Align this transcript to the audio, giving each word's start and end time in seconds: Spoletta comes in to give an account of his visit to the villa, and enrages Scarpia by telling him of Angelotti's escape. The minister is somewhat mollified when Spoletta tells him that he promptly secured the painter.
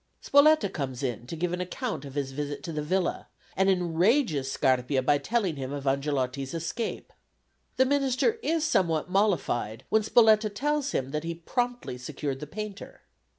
Spoletta 0.19 0.67
comes 0.73 1.03
in 1.03 1.27
to 1.27 1.35
give 1.35 1.53
an 1.53 1.61
account 1.61 2.05
of 2.05 2.15
his 2.15 2.31
visit 2.31 2.63
to 2.63 2.73
the 2.73 2.81
villa, 2.81 3.27
and 3.55 3.69
enrages 3.69 4.51
Scarpia 4.51 5.03
by 5.03 5.19
telling 5.19 5.57
him 5.57 5.71
of 5.71 5.85
Angelotti's 5.85 6.55
escape. 6.55 7.13
The 7.77 7.85
minister 7.85 8.39
is 8.41 8.65
somewhat 8.65 9.11
mollified 9.11 9.83
when 9.89 10.01
Spoletta 10.01 10.49
tells 10.49 10.89
him 10.93 11.11
that 11.11 11.23
he 11.23 11.35
promptly 11.35 11.99
secured 11.99 12.39
the 12.39 12.47
painter. 12.47 13.01